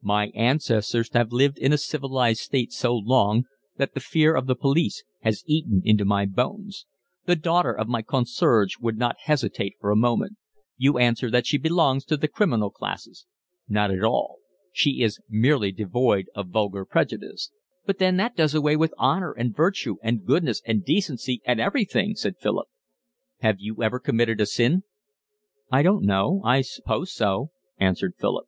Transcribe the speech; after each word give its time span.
"My 0.00 0.28
ancestors 0.28 1.10
have 1.12 1.32
lived 1.32 1.58
in 1.58 1.70
a 1.70 1.76
civilised 1.76 2.40
state 2.40 2.72
so 2.72 2.94
long 2.94 3.44
that 3.76 3.92
the 3.92 4.00
fear 4.00 4.34
of 4.34 4.46
the 4.46 4.54
police 4.56 5.04
has 5.20 5.44
eaten 5.46 5.82
into 5.84 6.06
my 6.06 6.24
bones. 6.24 6.86
The 7.26 7.36
daughter 7.36 7.72
of 7.74 7.86
my 7.86 8.00
concierge 8.00 8.78
would 8.80 8.96
not 8.96 9.16
hesitate 9.24 9.74
for 9.78 9.90
a 9.90 9.94
moment. 9.96 10.38
You 10.78 10.96
answer 10.96 11.30
that 11.30 11.46
she 11.46 11.58
belongs 11.58 12.06
to 12.06 12.16
the 12.16 12.26
criminal 12.26 12.70
classes; 12.70 13.26
not 13.68 13.90
at 13.90 14.02
all, 14.02 14.38
she 14.72 15.02
is 15.02 15.20
merely 15.28 15.72
devoid 15.72 16.30
of 16.34 16.48
vulgar 16.48 16.86
prejudice." 16.86 17.50
"But 17.84 17.98
then 17.98 18.16
that 18.16 18.34
does 18.34 18.54
away 18.54 18.76
with 18.76 18.94
honour 18.98 19.32
and 19.32 19.54
virtue 19.54 19.96
and 20.02 20.24
goodness 20.24 20.62
and 20.64 20.86
decency 20.86 21.42
and 21.44 21.60
everything," 21.60 22.14
said 22.14 22.38
Philip. 22.40 22.68
"Have 23.40 23.56
you 23.60 23.82
ever 23.82 24.00
committed 24.00 24.40
a 24.40 24.46
sin?" 24.46 24.84
"I 25.70 25.82
don't 25.82 26.02
know, 26.06 26.40
I 26.46 26.62
suppose 26.62 27.12
so," 27.12 27.50
answered 27.78 28.14
Philip. 28.18 28.46